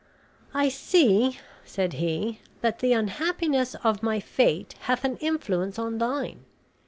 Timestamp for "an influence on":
5.05-5.99